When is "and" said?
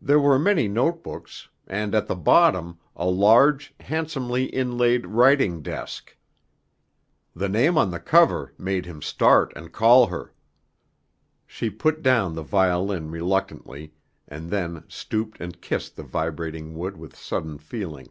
1.66-1.96, 9.56-9.72, 14.28-14.48, 15.40-15.60